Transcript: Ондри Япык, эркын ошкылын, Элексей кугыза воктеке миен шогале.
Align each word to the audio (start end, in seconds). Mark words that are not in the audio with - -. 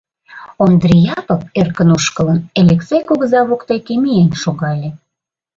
Ондри 0.63 0.95
Япык, 1.17 1.41
эркын 1.59 1.89
ошкылын, 1.97 2.39
Элексей 2.61 3.01
кугыза 3.07 3.41
воктеке 3.49 3.95
миен 4.01 4.29
шогале. 4.43 4.89